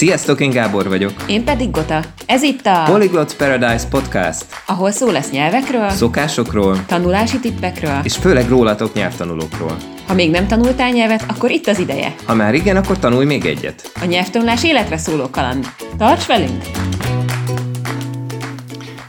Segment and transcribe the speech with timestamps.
[0.00, 1.12] Sziasztok, én Gábor vagyok.
[1.26, 2.04] Én pedig Gota.
[2.26, 4.44] Ez itt a Polyglot Paradise Podcast.
[4.66, 9.76] Ahol szó lesz nyelvekről, szokásokról, tanulási tippekről, és főleg rólatok nyelvtanulókról.
[10.06, 12.14] Ha még nem tanultál nyelvet, akkor itt az ideje.
[12.24, 13.92] Ha már igen, akkor tanulj még egyet.
[14.00, 15.66] A nyelvtanulás életre szóló kaland.
[15.98, 16.62] Tarts velünk!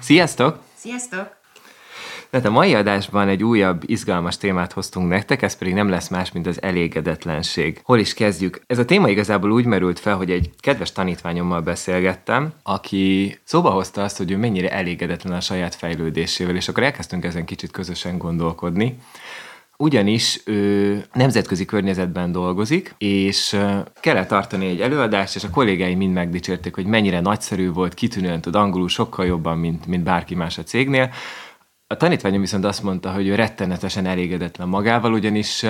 [0.02, 0.60] Sziasztok!
[0.78, 1.41] Sziasztok!
[2.32, 6.32] Tehát a mai adásban egy újabb, izgalmas témát hoztunk nektek, ez pedig nem lesz más,
[6.32, 7.80] mint az elégedetlenség.
[7.84, 8.62] Hol is kezdjük?
[8.68, 14.04] Ez a téma igazából úgy merült fel, hogy egy kedves tanítványommal beszélgettem, aki szóba hozta
[14.04, 18.98] azt, hogy ő mennyire elégedetlen a saját fejlődésével, és akkor elkezdtünk ezen kicsit közösen gondolkodni
[19.78, 23.58] ugyanis ő nemzetközi környezetben dolgozik, és
[24.00, 28.56] kellett tartani egy előadást, és a kollégái mind megdicsérték, hogy mennyire nagyszerű volt, kitűnően tud
[28.56, 31.12] angolul, sokkal jobban, mint, mint bárki más a cégnél,
[31.92, 35.64] a tanítványom viszont azt mondta, hogy ő rettenetesen elégedetlen magával, ugyanis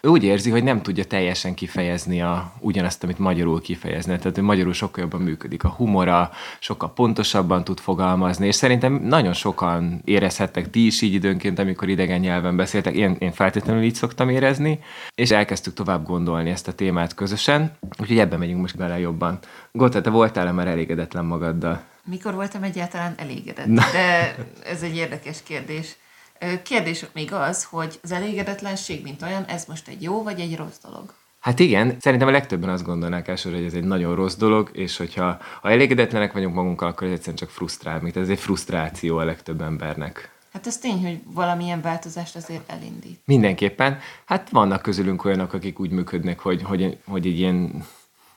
[0.00, 4.18] ő úgy érzi, hogy nem tudja teljesen kifejezni a, ugyanazt, amit magyarul kifejezni.
[4.18, 9.32] Tehát ő magyarul sokkal jobban működik a humora, sokkal pontosabban tud fogalmazni, és szerintem nagyon
[9.32, 12.94] sokan érezhettek ti is így időnként, amikor idegen nyelven beszéltek.
[12.94, 14.78] Én, én feltétlenül így szoktam érezni,
[15.14, 19.38] és elkezdtük tovább gondolni ezt a témát közösen, úgyhogy ebben megyünk most bele jobban.
[19.72, 21.82] Gota, te voltál-e már elégedetlen magaddal?
[22.10, 23.66] Mikor voltam egyáltalán elégedett?
[23.66, 25.96] De ez egy érdekes kérdés.
[26.62, 30.78] Kérdés még az, hogy az elégedetlenség, mint olyan, ez most egy jó vagy egy rossz
[30.82, 31.14] dolog?
[31.40, 34.96] Hát igen, szerintem a legtöbben azt gondolnák elsőre, hogy ez egy nagyon rossz dolog, és
[34.96, 39.24] hogyha ha elégedetlenek vagyunk magunkkal, akkor ez egyszerűen csak frusztrál, mint ez egy frusztráció a
[39.24, 40.30] legtöbb embernek.
[40.52, 43.20] Hát ez tény, hogy valamilyen változást azért elindít.
[43.24, 43.98] Mindenképpen.
[44.24, 47.84] Hát vannak közülünk olyanok, akik úgy működnek, hogy, hogy, hogy egy ilyen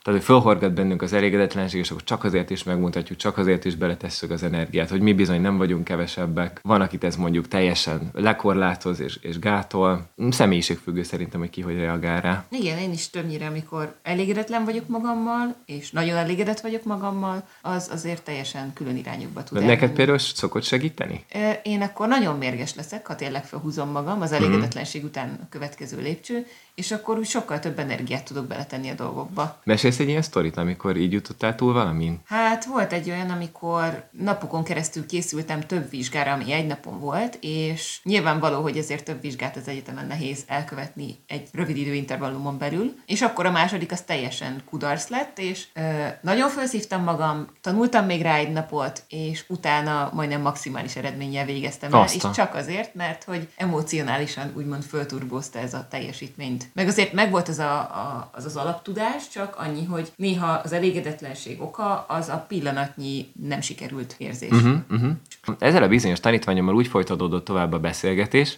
[0.02, 3.74] tehát, hogy fölhorgat bennünk az elégedetlenség, és akkor csak azért is megmutatjuk, csak azért is
[3.74, 6.60] beletesszük az energiát, hogy mi bizony nem vagyunk kevesebbek.
[6.62, 10.08] Van, akit ez mondjuk teljesen lekorlátoz és, és gátol.
[10.30, 12.44] Személyiségfüggő szerintem, hogy ki hogy reagál rá.
[12.50, 18.22] Igen, én is többnyire, amikor elégedetlen vagyok magammal, és nagyon elégedett vagyok magammal, az azért
[18.22, 21.24] teljesen külön irányokba tud De neked például szokott segíteni?
[21.62, 24.42] Én akkor nagyon mérges leszek, ha tényleg felhúzom magam, az mhm.
[24.42, 29.60] elégedetlenség után a következő lépcső, és akkor úgy sokkal több energiát tudok beletenni a dolgokba.
[29.92, 32.20] Mesélsz egy ilyen sztorit, amikor így jutottál túl valamin?
[32.24, 38.00] Hát volt egy olyan, amikor napokon keresztül készültem több vizsgára, ami egy napon volt, és
[38.02, 43.46] nyilvánvaló, hogy ezért több vizsgát az egyetemen nehéz elkövetni egy rövid időintervallumon belül, és akkor
[43.46, 45.80] a második az teljesen kudarc lett, és ö,
[46.20, 52.04] nagyon felszívtam magam, tanultam még rá egy napot, és utána majdnem maximális eredménnyel végeztem el,
[52.14, 56.70] és csak azért, mert hogy emocionálisan úgymond fölturbózta ez a teljesítményt.
[56.74, 61.60] Meg azért megvolt az, a, a, az az alaptudás, csak annyi, hogy néha az elégedetlenség
[61.60, 64.50] oka az a pillanatnyi nem sikerült érzés.
[64.50, 65.10] Uh-huh, uh-huh.
[65.58, 68.56] Ezzel a bizonyos tanítványommal úgy folytatódott tovább a beszélgetés,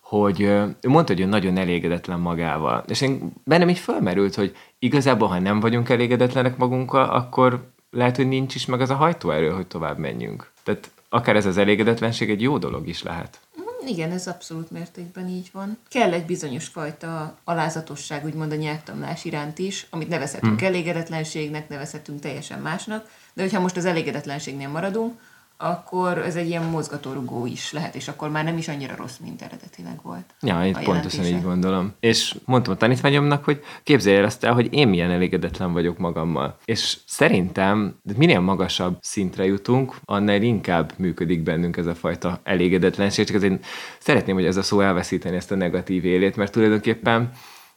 [0.00, 2.84] hogy ő mondta, hogy ő nagyon elégedetlen magával.
[2.88, 8.28] És én bennem így felmerült, hogy igazából, ha nem vagyunk elégedetlenek magunkkal, akkor lehet, hogy
[8.28, 10.50] nincs is meg az a hajtóerő, hogy tovább menjünk.
[10.62, 13.40] Tehát akár ez az elégedetlenség egy jó dolog is lehet.
[13.86, 15.78] Igen, ez abszolút mértékben így van.
[15.88, 20.68] Kell egy bizonyos fajta alázatosság, úgymond a nyelvtanulás iránt is, amit nevezhetünk hmm.
[20.68, 25.20] elégedetlenségnek, nevezhetünk teljesen másnak, de hogyha most az elégedetlenségnél maradunk,
[25.62, 29.42] akkor ez egy ilyen mozgatórugó is lehet, és akkor már nem is annyira rossz, mint
[29.42, 30.24] eredetileg volt.
[30.40, 31.92] Ja, én pontosan így gondolom.
[32.00, 36.58] És mondtam a tanítványomnak, hogy képzelj el azt el, hogy én milyen elégedetlen vagyok magammal.
[36.64, 43.26] És szerintem minél magasabb szintre jutunk, annál inkább működik bennünk ez a fajta elégedetlenség.
[43.26, 43.66] Csak azért
[43.98, 47.32] szeretném, hogy ez a szó elveszíteni ezt a negatív élét, mert tulajdonképpen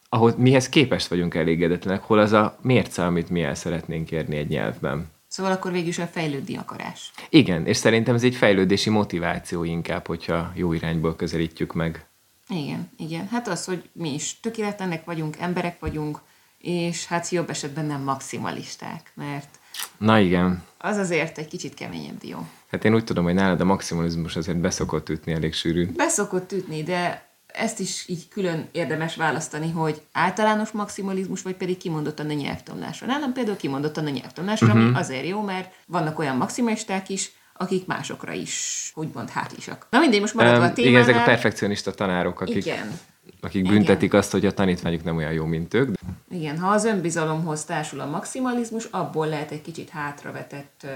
[0.08, 4.48] ahol mihez képest vagyunk elégedetlenek, hol az a mérce, amit mi el szeretnénk érni egy
[4.48, 5.12] nyelvben.
[5.34, 7.12] Szóval akkor végül is a fejlődni akarás.
[7.28, 12.06] Igen, és szerintem ez egy fejlődési motiváció inkább, hogyha jó irányból közelítjük meg.
[12.48, 13.28] Igen, igen.
[13.28, 16.20] Hát az, hogy mi is tökéletlenek vagyunk, emberek vagyunk,
[16.58, 19.58] és hát jobb esetben nem maximalisták, mert...
[19.98, 20.62] Na igen.
[20.78, 22.46] Az azért egy kicsit keményebb dió.
[22.70, 25.92] Hát én úgy tudom, hogy nálad a maximalizmus azért beszokott ütni elég sűrűn.
[25.96, 32.30] Beszokott ütni, de ezt is így külön érdemes választani, hogy általános maximalizmus, vagy pedig kimondottan
[32.30, 33.06] a nyelvtanulásra.
[33.06, 34.82] Nálam például kimondottan a nyelvtanulásra, uh-huh.
[34.82, 34.98] ami mhm.
[34.98, 39.86] azért jó, mert vannak olyan maximalisták is, akik másokra is, úgymond hátisak.
[39.90, 41.00] Na mindegy, most maradva um, a témánál...
[41.00, 42.98] Igen, ezek a perfekcionista tanárok, akik, igen.
[43.40, 44.20] akik büntetik igen.
[44.20, 45.94] azt, hogy a tanítványuk nem olyan jó, mint ők.
[46.30, 50.86] Igen, ha az önbizalomhoz társul a maximalizmus, abból lehet egy kicsit hátravetett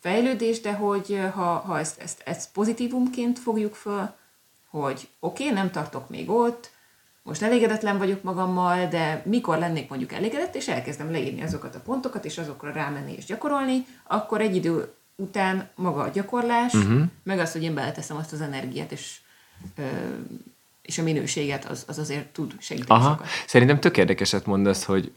[0.00, 4.20] fejlődés, de hogy ha, ha ezt, ezt, ezt pozitívumként fogjuk fel,
[4.80, 6.70] hogy oké, okay, nem tartok még ott,
[7.22, 12.24] most elégedetlen vagyok magammal, de mikor lennék mondjuk elégedett, és elkezdem leírni azokat a pontokat,
[12.24, 17.02] és azokra rámenni és gyakorolni, akkor egy idő után maga a gyakorlás, uh-huh.
[17.22, 19.16] meg az, hogy én beleteszem azt az energiát, és,
[19.76, 19.82] ö,
[20.82, 23.10] és a minőséget, az, az azért tud segíteni Aha.
[23.10, 23.26] Sokat.
[23.46, 25.12] Szerintem tök érdekeset mondasz, hogy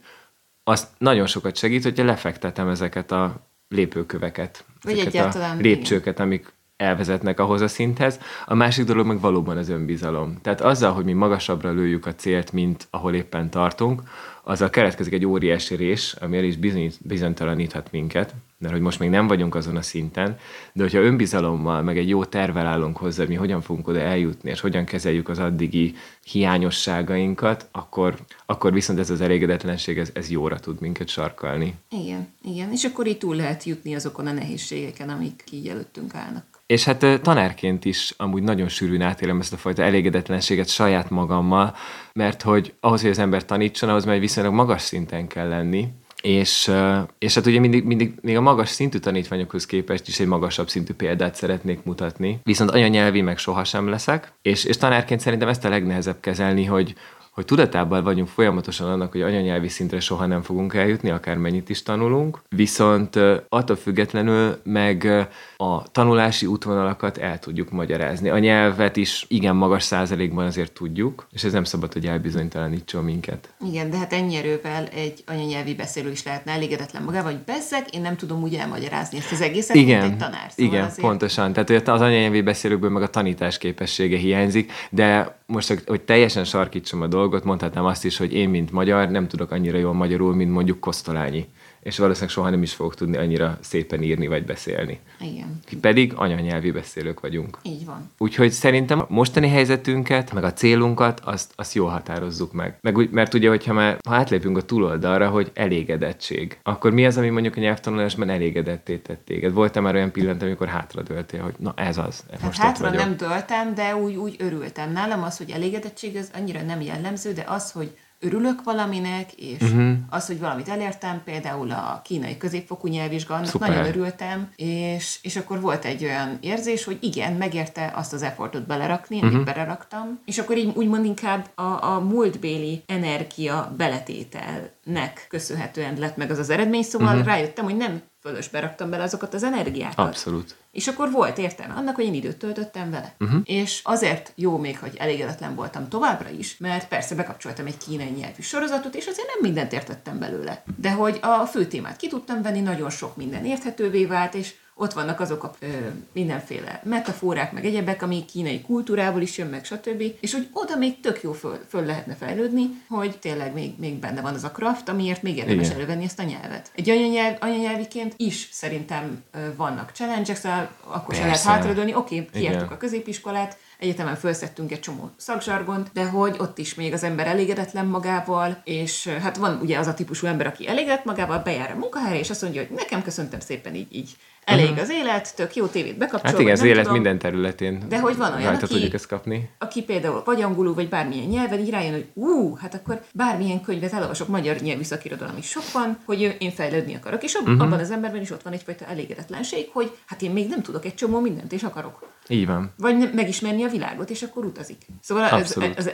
[0.64, 7.40] az nagyon sokat segít, hogyha lefektetem ezeket a lépőköveket, Vagy ezeket a lépcsőket, amik elvezetnek
[7.40, 8.20] ahhoz a szinthez.
[8.46, 10.38] A másik dolog meg valóban az önbizalom.
[10.42, 14.02] Tehát azzal, hogy mi magasabbra lőjük a célt, mint ahol éppen tartunk,
[14.42, 18.34] azzal keletkezik egy óriási rés, ami el is bizony, bizonytalaníthat minket,
[18.66, 20.38] mert hogy most még nem vagyunk azon a szinten,
[20.72, 24.60] de hogyha önbizalommal, meg egy jó tervel állunk hozzá, mi hogyan fogunk oda eljutni, és
[24.60, 28.14] hogyan kezeljük az addigi hiányosságainkat, akkor,
[28.46, 31.74] akkor viszont ez az elégedetlenség, ez, ez jóra tud minket sarkalni.
[31.90, 32.72] Igen, igen.
[32.72, 36.44] És akkor így túl lehet jutni azokon a nehézségeken, amik így előttünk állnak.
[36.66, 41.74] És hát tanárként is amúgy nagyon sűrűn átélem ezt a fajta elégedetlenséget saját magammal,
[42.12, 45.88] mert hogy ahhoz, hogy az ember tanítson, ahhoz már viszonylag magas szinten kell lenni,
[46.26, 46.70] és,
[47.18, 50.92] és hát ugye mindig, mindig még a magas szintű tanítványokhoz képest is egy magasabb szintű
[50.92, 52.40] példát szeretnék mutatni.
[52.42, 56.94] Viszont anyanyelvi meg sohasem leszek, és, és tanárként szerintem ezt a legnehezebb kezelni, hogy,
[57.36, 62.42] hogy tudatában vagyunk folyamatosan annak, hogy anyanyelvi szintre soha nem fogunk eljutni, akármennyit is tanulunk,
[62.48, 63.16] viszont
[63.48, 68.28] attól függetlenül meg a tanulási útvonalakat el tudjuk magyarázni.
[68.28, 73.54] A nyelvet is igen magas százalékban azért tudjuk, és ez nem szabad, hogy elbizonytalanítson minket.
[73.66, 78.00] Igen, de hát ennyi erővel egy anyanyelvi beszélő is lehetne elégedetlen magával, hogy bezzeg, én
[78.00, 80.50] nem tudom úgy elmagyarázni ezt az egészet, Igen, mint egy tanár.
[80.50, 81.06] Szóval igen, azért...
[81.06, 81.52] pontosan.
[81.52, 87.06] Tehát az anyanyelvi beszélőkből meg a tanítás képessége hiányzik, de most, hogy teljesen sarkítsam a
[87.06, 90.80] dolgot, mondhatnám azt is, hogy én, mint magyar, nem tudok annyira jól magyarul, mint mondjuk
[90.80, 91.46] Kosztolányi.
[91.86, 94.98] És valószínűleg soha nem is fogok tudni annyira szépen írni vagy beszélni.
[95.20, 97.58] Igen, Pedig anyanyelvi beszélők vagyunk.
[97.62, 98.10] így van.
[98.18, 102.78] Úgyhogy szerintem a mostani helyzetünket, meg a célunkat, azt, azt jól határozzuk meg.
[102.80, 107.16] meg úgy, mert ugye, hogyha már ha átlépünk a túloldalra, hogy elégedettség, akkor mi az,
[107.16, 109.52] ami mondjuk a nyelvtanulásban elégedetté tett téged?
[109.52, 113.16] Volt-e már olyan pillanat, amikor hátradőltél, hogy na ez az, Tehát most Hát hátra nem
[113.16, 114.92] döltem, de úgy, úgy örültem.
[114.92, 119.92] Nálam az, hogy elégedettség, az annyira nem jellemző, de az, hogy örülök valaminek, és uh-huh.
[120.10, 123.68] az, hogy valamit elértem, például a kínai középfokú nyelvvizsga, annak Szuper.
[123.68, 128.66] nagyon örültem, és, és akkor volt egy olyan érzés, hogy igen, megérte azt az effortot
[128.66, 129.46] belerakni, amit uh-huh.
[129.46, 136.38] beleraktam, és akkor így úgymond inkább a, a múltbéli energia beletételnek köszönhetően lett meg az
[136.38, 137.26] az eredmény, szóval uh-huh.
[137.26, 140.06] rájöttem, hogy nem fölösbe raktam bele azokat az energiákat.
[140.06, 140.56] Abszolút.
[140.72, 143.14] És akkor volt értelme annak, hogy én időt töltöttem vele.
[143.20, 143.40] Uh-huh.
[143.44, 148.42] És azért jó még, hogy elégedetlen voltam továbbra is, mert persze bekapcsoltam egy kínai nyelvű
[148.42, 150.62] sorozatot, és azért nem mindent értettem belőle.
[150.76, 154.92] De hogy a fő témát ki tudtam venni, nagyon sok minden érthetővé vált, és ott
[154.92, 155.66] vannak azok a ö,
[156.12, 160.02] mindenféle metaforák, meg egyebek, ami kínai kultúrából is jön, meg stb.
[160.20, 164.20] És hogy oda még tök jó föl, föl lehetne fejlődni, hogy tényleg még, még benne
[164.20, 165.78] van az a craft, amiért még érdemes Igen.
[165.78, 166.70] elővenni ezt a nyelvet.
[166.74, 171.50] Egy anyanyelv, anyanyelviként is szerintem ö, vannak challenge szóval akkor se lehet Persze.
[171.50, 171.94] hátradőlni.
[171.94, 176.92] Oké, okay, kiértük a középiskolát, egyetemen felszettünk egy csomó szakzsargont, de hogy ott is még
[176.92, 181.38] az ember elégedetlen magával, és hát van ugye az a típusú ember, aki elégedett magával,
[181.38, 185.34] bejár a munkahelyre, és azt mondja, hogy nekem köszöntem szépen így, így elég az élet,
[185.36, 186.92] tök jó tévét bekapcsol, Hát igen, az élet tudom.
[186.92, 189.50] minden területén De hogy van olyan, aki- tudjuk ezt kapni.
[189.58, 193.92] aki például vagy angolul, vagy bármilyen nyelven így rájön, hogy ú, hát akkor bármilyen könyvet
[193.92, 197.60] elolvasok, magyar nyelvű szakirodalom is sok van, hogy én fejlődni akarok, és ab- Mhm.
[197.60, 200.94] abban az emberben is ott van egyfajta elégedetlenség, hogy hát én még nem tudok egy
[200.94, 202.14] csomó mindent, és akarok.
[202.28, 202.72] Így van.
[202.76, 204.86] Vagy megismerni a világot, és akkor utazik.
[205.00, 205.90] Szóval ez, ez, ez,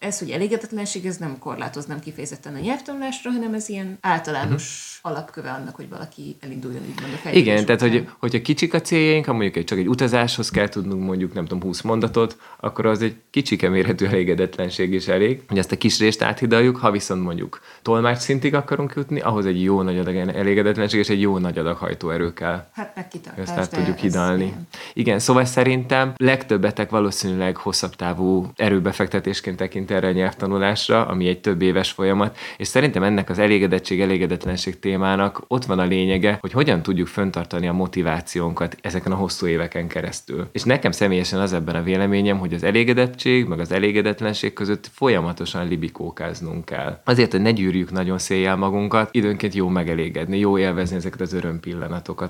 [0.00, 5.76] ez, hogy elégedetlenség, ez nem korlátoznám kifejezetten a nyelvtanulásra, hanem ez ilyen általános alapköve annak,
[5.76, 7.52] hogy valaki elinduljon úgymond a fejlődés.
[7.52, 11.04] Igen, tehát hogy, hogyha kicsik a céljaink, ha mondjuk egy, csak egy utazáshoz kell tudnunk
[11.04, 15.72] mondjuk, nem tudom, 20 mondatot, akkor az egy kicsike mérhető elégedetlenség is elég, hogy ezt
[15.72, 19.98] a kis részt áthidaljuk, ha viszont mondjuk tolmács szintig akarunk jutni, ahhoz egy jó nagy
[19.98, 22.68] adag elégedetlenség és egy jó nagy adag hajtóerő kell.
[22.72, 24.44] Hát meg kitartás, Ezt át tudjuk hidalni.
[24.44, 24.68] ilyen.
[24.92, 31.62] Igen, szóval szerintem legtöbbetek valószínűleg hosszabb távú erőbefektetésként tekint erre a nyelvtanulásra, ami egy több
[31.62, 36.82] éves folyamat, és szerintem ennek az elégedettség, elégedetlenség témának ott van a lényege, hogy hogyan
[36.82, 40.48] tudjuk föntartani a motivációnkat ezeken a hosszú éveken keresztül.
[40.52, 45.68] És nekem személyesen az ebben a véleményem, hogy az elégedettség, meg az elégedetlenség között folyamatosan
[45.68, 47.00] libikókáznunk kell.
[47.04, 51.58] Azért, hogy ne gyűrjük nagyon széjjel magunkat, időnként jó megelégedni, jó élvezni ezeket az öröm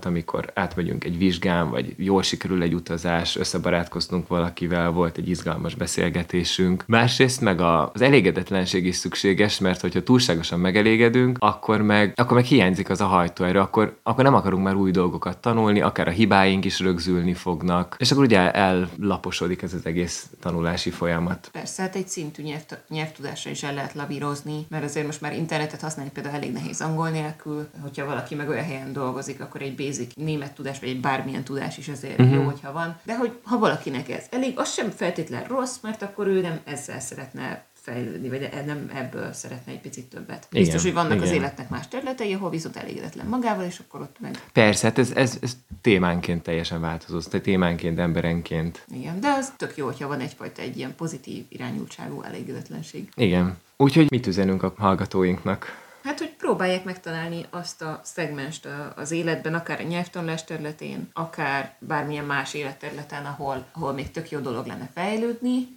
[0.05, 6.85] amikor átmegyünk egy vizsgán, vagy jól sikerül egy utazás, összebarátkoztunk valakivel, volt egy izgalmas beszélgetésünk.
[6.87, 12.45] Másrészt meg a- az elégedetlenség is szükséges, mert hogyha túlságosan megelégedünk, akkor meg, akkor meg
[12.45, 16.65] hiányzik az a hajtóerő, akkor, akkor nem akarunk már új dolgokat tanulni, akár a hibáink
[16.65, 21.49] is rögzülni fognak, és akkor ugye ellaposodik ez az egész tanulási folyamat.
[21.53, 25.81] Persze, hát egy szintű nyelv, nyelvtudásra is el lehet lavírozni, mert azért most már internetet
[25.81, 27.69] használni például elég nehéz angol nélkül.
[27.83, 31.79] Hogyha valaki meg olyan helyen dolgozik, akkor egy basic német tudás, vagy egy bármilyen tudás
[31.79, 32.35] is azért uh-huh.
[32.35, 32.99] jó, hogyha van.
[33.05, 37.01] De hogy ha valakinek ez elég, az sem feltétlen rossz, mert akkor ő nem ezzel
[37.01, 37.40] szeretne
[37.73, 40.47] fejlődni, vagy e- nem ebből szeretne egy picit többet.
[40.51, 41.35] Igen, Biztos, hogy vannak az igen.
[41.35, 45.39] életnek más területei, ahol viszont elégedetlen magával, és akkor ott meg Persze, hát ez, ez,
[45.41, 48.85] ez témánként teljesen változó, tehát témánként, emberenként.
[48.95, 49.21] igen.
[49.21, 53.09] De az tök jó, hogyha van egyfajta egy ilyen pozitív irányultságú elégedetlenség.
[53.15, 53.57] Igen.
[53.77, 55.89] Úgyhogy mit üzenünk a hallgatóinknak?
[56.05, 62.25] Hát, hogy próbálják megtalálni azt a szegmest az életben, akár a nyelvtanulás területén, akár bármilyen
[62.25, 65.75] más életterületen, ahol, ahol még tök jó dolog lenne fejlődni,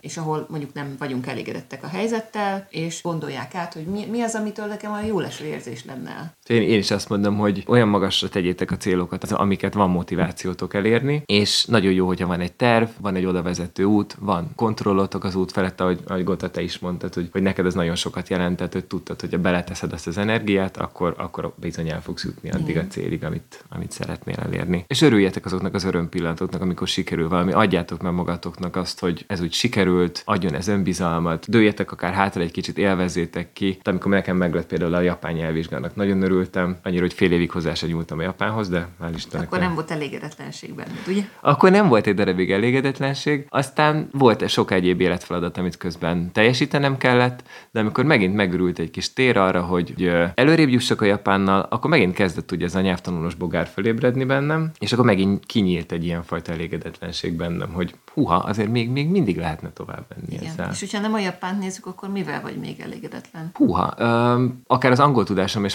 [0.00, 4.34] és ahol mondjuk nem vagyunk elégedettek a helyzettel, és gondolják át, hogy mi, mi az,
[4.34, 6.35] amitől nekem a jó leső érzés lenne.
[6.46, 11.22] Én, én is azt mondom, hogy olyan magasra tegyétek a célokat, amiket van motivációtok elérni,
[11.26, 15.34] és nagyon jó, hogyha van egy terv, van egy oda vezető út, van kontrollotok az
[15.34, 18.72] út felett, ahogy, ahogy Gota, te is mondtad, hogy, hogy neked ez nagyon sokat jelentett,
[18.72, 22.76] hogy tudtad, hogy ha beleteszed azt az energiát, akkor, akkor bizony el fogsz jutni addig
[22.76, 24.84] a célig, amit, amit szeretnél elérni.
[24.86, 29.52] És örüljetek azoknak az örömpillanatoknak, amikor sikerül valami, adjátok meg magatoknak azt, hogy ez úgy
[29.52, 33.78] sikerült, adjon ez önbizalmat, dőljetek akár hátra egy kicsit, élvezzétek ki.
[33.82, 37.74] De amikor nekem meglett például a japán nyelvvizsgának, nagyon örültem, annyira, hogy fél évig hozzá
[37.74, 41.22] sem nyúltam a japánhoz, de hál' Istennek Akkor nem volt elégedetlenség benned, ugye?
[41.40, 47.42] akkor nem volt egy darabig elégedetlenség, aztán volt sok egyéb életfeladat, amit közben teljesítenem kellett,
[47.70, 51.90] de amikor megint megörült egy kis tér arra, hogy ö, előrébb jussak a japánnal, akkor
[51.90, 56.22] megint kezdett ugye ez a nyelvtanulós bogár fölébredni bennem, és akkor megint kinyílt egy ilyen
[56.22, 60.46] fajta elégedetlenség bennem, hogy huha, azért még, még mindig lehetne tovább menni Igen.
[60.46, 60.70] ezzel.
[60.72, 63.50] És hogyha nem a japánt nézzük, akkor mivel vagy még elégedetlen?
[63.54, 65.74] Húha, öm, akár az angol tudásom is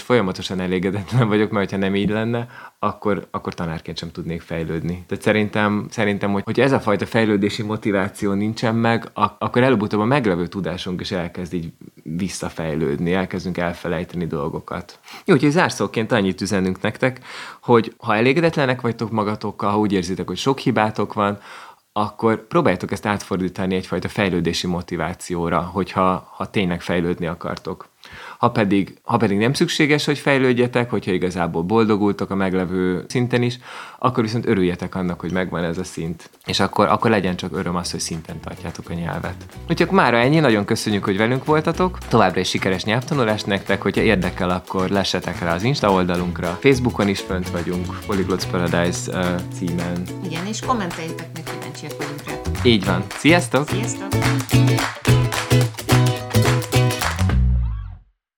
[0.52, 5.04] folyamatosan elégedetlen vagyok, mert ha nem így lenne, akkor, akkor tanárként sem tudnék fejlődni.
[5.06, 10.00] Tehát szerintem, szerintem hogy, hogyha ez a fajta fejlődési motiváció nincsen meg, ak- akkor előbb-utóbb
[10.00, 14.98] a meglevő tudásunk is elkezd így visszafejlődni, elkezdünk elfelejteni dolgokat.
[15.24, 17.20] Jó, úgyhogy zárszóként annyit üzenünk nektek,
[17.62, 21.38] hogy ha elégedetlenek vagytok magatokkal, ha úgy érzitek, hogy sok hibátok van,
[21.94, 27.90] akkor próbáljátok ezt átfordítani egyfajta fejlődési motivációra, hogyha ha tényleg fejlődni akartok.
[28.38, 33.58] Ha pedig, ha pedig nem szükséges, hogy fejlődjetek, hogyha igazából boldogultok a meglevő szinten is,
[33.98, 36.30] akkor viszont örüljetek annak, hogy megvan ez a szint.
[36.46, 39.34] És akkor, akkor legyen csak öröm az, hogy szinten tartjátok a nyelvet.
[39.68, 41.98] Úgyhogy mára ennyi, nagyon köszönjük, hogy velünk voltatok.
[42.08, 46.58] Továbbra is sikeres nyelvtanulást nektek, hogyha érdekel, akkor lessetek rá az Insta oldalunkra.
[46.60, 50.02] Facebookon is fönt vagyunk, Polyglots Paradise uh, címen.
[50.24, 52.32] Igen, és kommenteljétek meg, kíváncsiak vagyunk rá.
[52.62, 53.04] Így van.
[53.08, 53.68] Sziasztok!
[53.68, 55.11] Sziasztok!